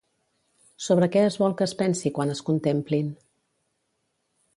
[0.85, 3.13] Sobre què es vol que es pensi quan es contemplin?